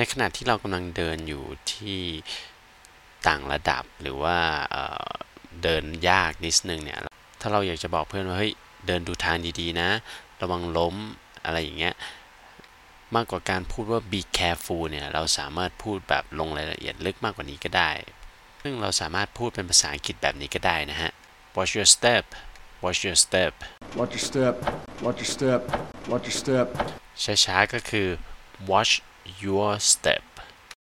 [0.00, 2.00] ในขณะที่เรากำลังเดินอยู่ที่
[3.26, 4.38] ต่างระดับหรือว่า
[4.70, 5.10] เอ่อ
[5.62, 6.98] เดินยากนิดนึงเนี่ย
[7.40, 8.52] ถ้าเราอยากจะบอกเพื่อนว่าเฮ้ย
[8.86, 9.90] เดินดูทางดีๆนะ
[10.42, 10.94] ระวังล้ม
[11.44, 11.94] อะไรอย่างเงี้ย
[13.14, 17.90] มากกว่าการพูดว่า be careful เนี่ยเราสามารถพูดแบบลงรายละเอียดลึกมากกว่านี้ก็ได้
[18.62, 21.10] ซึ่งเราสามารถพูดเป็นภาษาอังกฤษแบบนี้ก็ได้นะฮะ
[21.56, 22.24] watch your step
[22.84, 23.52] watch your step
[23.98, 24.54] Watch your step.
[25.04, 25.60] Watch your step.
[26.10, 26.66] Watch your step.
[27.24, 28.08] ช้าๆก็คือ
[28.70, 28.92] watch
[29.40, 30.22] your step